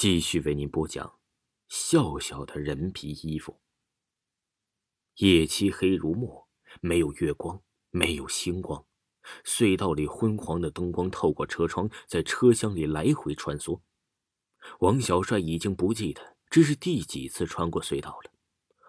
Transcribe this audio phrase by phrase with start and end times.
[0.00, 1.18] 继续为您播讲
[1.68, 3.60] 笑笑的人皮衣服。
[5.16, 6.48] 夜漆黑如墨，
[6.80, 8.86] 没有月光，没有星光，
[9.44, 13.82] 隧道里昏黄的灯光透过车窗，在车厢里来回穿梭。
[14.78, 18.32] 王小帅已经不记得这是第几次穿过隧道了。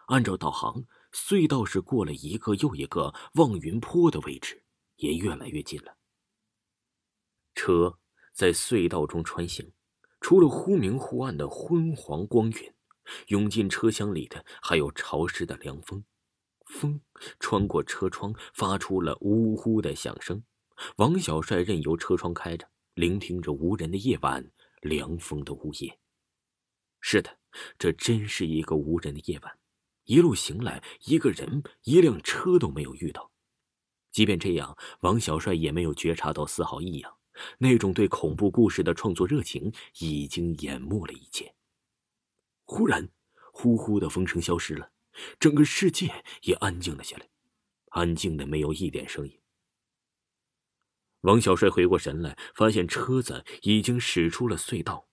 [0.07, 4.63] 按照导航，隧道是过了一个又一个望云坡的位置，
[4.95, 5.97] 也越来越近了。
[7.53, 7.99] 车
[8.31, 9.73] 在隧道中穿行，
[10.31, 12.73] 除了忽明忽暗的昏黄光晕，
[13.27, 16.05] 涌进车厢里的还有潮湿的凉风。
[16.67, 17.01] 风
[17.37, 20.41] 穿过车窗，发出了呜呼的响声。
[20.95, 24.49] 王小帅任由车窗开着，聆听着无人的夜晚，
[24.79, 25.99] 凉风的呜咽。
[27.01, 27.37] 是的，
[27.77, 29.59] 这真是一个无人的夜晚。
[30.05, 33.33] 一路行来，一个人、一辆车都没有遇到。
[34.13, 37.17] 即便这样，王小帅也没有觉察到丝毫异样。
[37.57, 41.53] 那种对恐怖故事的创作热情已经淹没了一切。
[42.65, 43.09] 忽然，
[43.51, 44.91] 呼呼的风声消失了，
[45.39, 47.27] 整个世界也安静了下来，
[47.89, 49.37] 安静的没有一点声音。
[51.21, 55.07] 王小帅回过神来，发现车子已经驶出了隧道，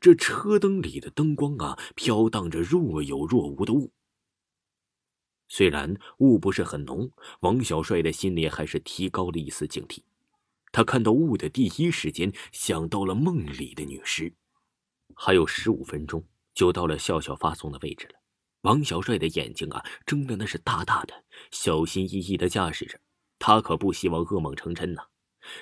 [0.00, 3.92] 这车灯里的灯光啊，飘荡着若有若无的雾。
[5.48, 10.02] 虽然雾不是很浓，王小帅的心里还是提高了一丝警惕。
[10.72, 14.34] 他看到雾的第一时间，想到了梦里的女尸。
[15.14, 18.14] 还有十五分钟就到了笑笑发送的位置了。
[18.62, 22.98] 王小帅的眼睛啊，睁的那是大大的，小心翼翼的驾驶着。
[23.38, 25.02] 他可不希望噩梦成真呐。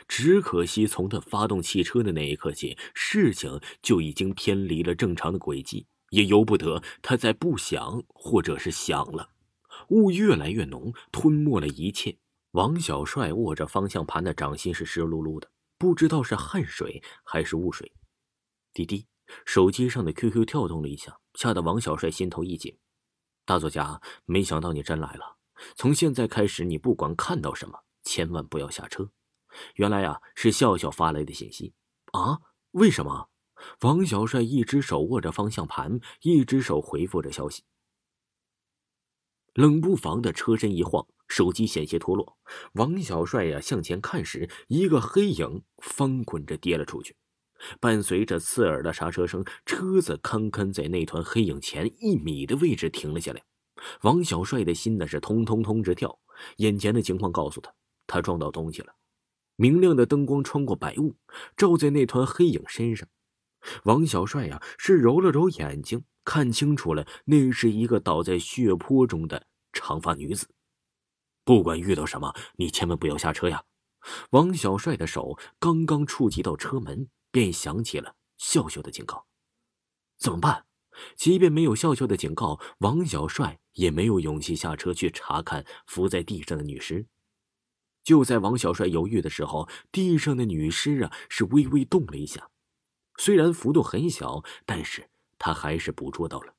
[0.06, 9.30] 只可惜，从他发动汽车的那一刻起，事情就已经偏离了正常的轨迹，也由不得他再不想，或者是想了。
[9.88, 12.18] 雾越来越浓，吞没了一切。
[12.52, 15.48] 王小帅握着方向盘的掌心是湿漉漉的，
[15.78, 17.92] 不知道是汗水还是雾水。
[18.72, 19.06] 滴滴，
[19.46, 22.76] 手机上的 QQ 跳动了一下，吓得王小帅心头一紧。
[23.44, 25.36] 大作家，没想到你真来了。
[25.76, 29.10] 从现在开始，你不管看到什么，千万不要下车。
[29.76, 31.74] 原来啊，是笑笑发来的信息。
[32.12, 32.40] 啊？
[32.72, 33.28] 为什么？
[33.82, 37.62] 王小帅一只手握着方向盘，一只手回复着消息。
[39.54, 41.06] 冷不防的车身一晃。
[41.30, 42.36] 手机险些脱落，
[42.72, 47.14] 王小帅呀向前看时，一个黑影翻滚着跌了出去，
[47.78, 53.40] 伴随着刺耳的刹车声，车子堪堪在那团黑影前一米的位置停了下来。
[54.02, 56.18] 王小帅的心呢是通通通直跳，
[56.56, 57.72] 眼前的情况告诉他，
[58.08, 58.92] 他撞到东西了。
[59.54, 61.16] 明亮的灯光穿过白雾，
[61.56, 63.08] 照在那团黑影身上。
[63.84, 70.48] 王小帅呀是揉了揉眼睛，看清楚了，那是一个倒在血泊中的长发女子。
[71.50, 73.64] 不管遇到什么，你千万不要下车呀！
[74.30, 79.26] 王小帅的手刚刚触及到车门，便响起了笑笑的警告。
[80.16, 80.66] 怎么办？
[81.16, 87.08] 即便没有笑笑的警告，王小帅也没有勇气下车去查看伏在地上的女尸。
[88.04, 92.48] 就在王小帅犹豫的时候，地上的女尸啊是微微动了一下，
[93.18, 96.54] 虽然幅度很小，但是他还是捕捉到了。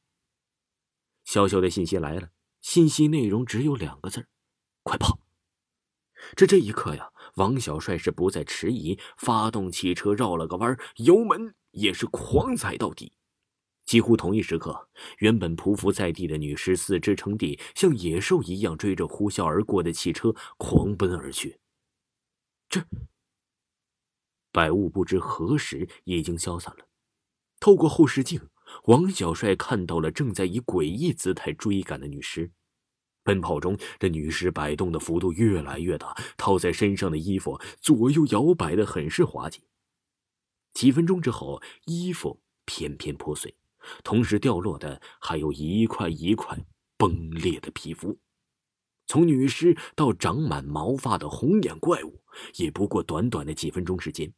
[1.24, 4.28] 笑笑的信息来了，信息内容只有两个字儿。
[4.92, 5.18] 快跑！
[6.36, 13.14] 这这一刻呀，王小帅是不再迟疑，发动汽车绕了个弯，油门也是狂踩到底。
[13.86, 21.58] 几乎同一时刻，原本匍匐在地的女尸四肢撑地，像野兽一样追着呼啸而过的汽车狂奔而去。
[22.68, 22.84] 这
[24.52, 26.86] 白雾不知何时已经消散了。
[27.62, 28.42] 透过后视镜，
[28.88, 32.52] 王小帅看到了正在以诡异姿态追赶的女尸。
[33.24, 39.64] 奔跑中，这女尸摆动的幅度越来越大，套在身上的衣服左右摇摆的很是滑稽。
[40.74, 43.56] 几分钟之后，衣服片片破碎，
[44.04, 46.58] 同时掉落的还有一块一块
[46.98, 48.18] 崩裂的皮肤。
[49.08, 52.24] 从女尸到长满毛发的红眼怪物，
[52.56, 54.34] 也不过短短的几分钟时间。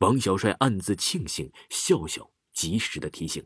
[0.00, 3.44] 王小帅暗自庆幸，笑笑及时的提醒。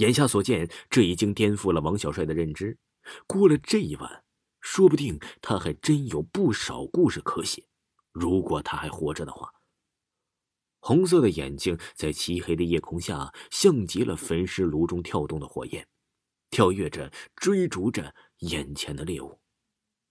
[0.00, 2.78] 眼下所见，这已经颠覆了王小帅的认知。
[3.26, 4.24] 过了这一晚，
[4.62, 7.66] 说不定他还真有不少故事可写。
[8.10, 9.52] 如果他还活着的话，
[10.80, 15.86] 红色的眼睛在漆黑的夜空下，像极了焚尸炉中跳动的火焰，
[16.48, 19.38] 跳跃着追逐着眼前的猎物。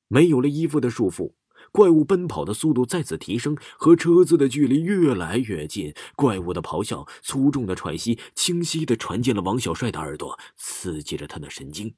[0.07, 1.33] 没有了衣服的束缚。
[1.71, 5.93] 怪物奔跑的速度再次提升，和车子的距离越来越近。
[6.15, 11.93] 怪物的咆哮、粗重的喘息，清晰地传进了王小帅的耳朵，刺激着他的神经。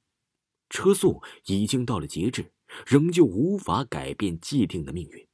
[0.69, 2.51] 车速已经到了极致，
[2.85, 5.27] 仍旧无法改变既定的命运。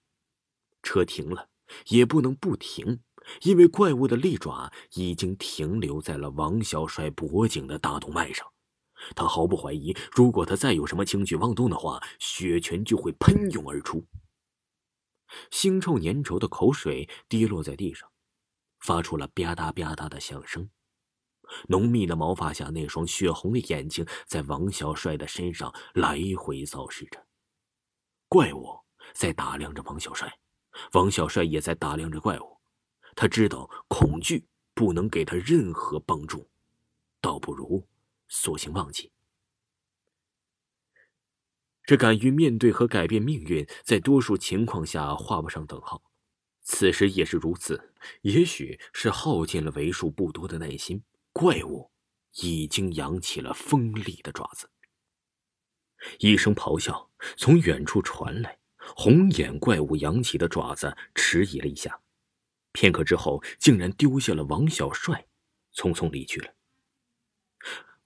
[0.82, 1.50] 车停了，
[1.90, 3.00] 也不能不停。
[3.42, 8.48] 因为怪物的利爪已经停留在了王小帅脖颈的大动脉上。
[9.16, 14.02] 他毫不怀疑，如果他再有什么轻举妄动的话，血泉就会喷涌而出。
[15.52, 18.10] 腥臭粘稠的口水滴落在地上，
[18.80, 20.70] 发出了吧嗒吧嗒的响声。
[21.70, 27.26] 浓密的毛发下，那双血红的眼睛在王小帅的身上来回扫视着。
[28.28, 28.80] 怪物
[29.14, 30.40] 在打量着王小帅，
[30.92, 32.58] 王小帅也在打量着怪物。
[33.16, 36.50] 他知道恐惧不能给他任何帮助，
[37.22, 37.88] 倒不如
[38.28, 39.12] 索性忘记。
[41.88, 46.04] 这敢于面对和改变命运，在多数情况下画不上等号。
[46.62, 47.94] 此时也是如此，
[48.24, 51.02] 也许是耗尽了为数不多的耐心。
[51.32, 51.90] 怪物
[52.42, 54.70] 已经扬起了锋利的爪子。
[56.20, 62.02] 一声咆哮从远处传来，红眼怪物扬起的爪子迟疑了一下，
[62.74, 65.26] 片刻之后，竟然丢下了王小帅，
[65.74, 66.54] 匆匆离去了。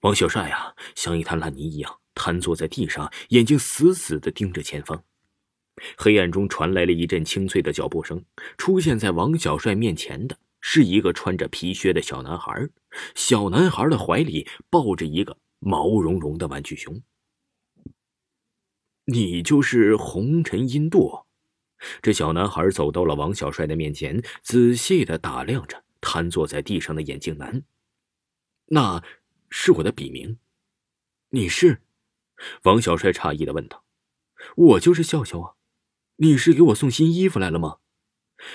[0.02, 5.04] 王小帅呀，像一滩烂泥一样瘫坐在地上，眼睛死死的盯着前方。
[5.96, 8.24] 黑暗中传来了一阵清脆的脚步声，
[8.58, 10.38] 出现在王小帅面前的。
[10.64, 12.68] 是一个穿着皮靴的小男孩，
[13.16, 17.02] 小男孩的怀里抱着一个毛茸茸的玩具熊。
[19.06, 21.24] 你就是红尘音堕。
[22.00, 27.64] 这小男孩走到了王小帅的面前，仔细的打量着瘫坐在地上的眼镜男。
[28.66, 29.02] 那
[29.50, 30.38] 是我的笔名。
[31.30, 31.82] 你是？
[32.62, 33.84] 王小帅诧异的问道。
[34.56, 35.54] 我就是笑笑啊。
[36.16, 37.78] 你是给我送新衣服来了吗？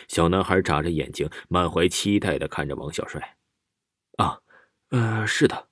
[0.08, 3.38] 小男孩眨着眼睛，满怀期待的看着王小帅。
[4.18, 4.42] 啊，
[4.90, 5.70] 呃，是的。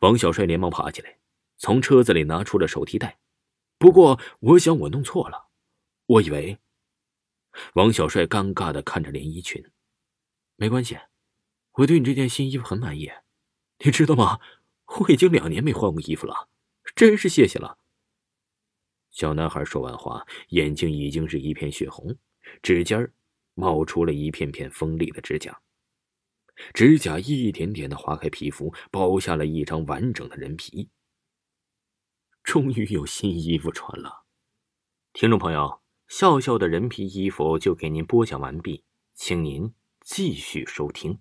[0.00, 1.18] 王小帅连忙爬起来，
[1.56, 3.18] 从车子里拿出了手提袋。
[3.78, 5.48] 不过，我想我弄错了。
[6.06, 6.58] 我以为……
[7.74, 9.70] 王小帅尴尬的看着连衣裙。
[10.56, 10.98] 没关系，
[11.72, 13.10] 我对你这件新衣服很满意。
[13.84, 14.40] 你知道吗？
[15.00, 16.48] 我已经两年没换过衣服了，
[16.94, 17.78] 真是谢谢了。
[19.10, 22.16] 小男孩说完话，眼睛已经是一片血红，
[22.62, 23.12] 指尖。
[23.54, 25.60] 冒出了一片片锋利的指甲，
[26.72, 30.88] 指甲一点点的划开皮肤，剥下了一张完整的人皮。
[32.42, 34.24] 终于有新衣服穿了，
[35.12, 38.84] 听众朋友，笑笑的人皮衣服就给您播讲完毕，
[39.14, 41.20] 请您继续收听。